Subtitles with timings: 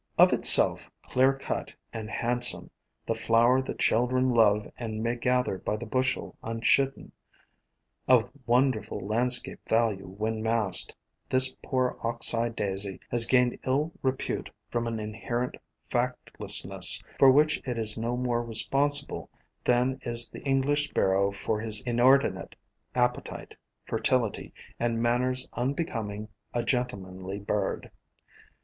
[0.17, 2.71] Of itself clear cut and hand some,
[3.05, 7.11] the flower that children love and may gather by the bushel unchidden;
[8.07, 10.95] of wonderful landscape value when massed;—
[11.29, 15.53] this poor Ox eye Daisy has gained ill repute from an inherent
[15.91, 19.29] tact lessness, for which it is no more responsible
[19.65, 22.55] than is the English sparrow for his inordinate
[22.95, 23.55] appetite,
[23.85, 27.91] fertility, and manners unbecoming a gentlemanly bird.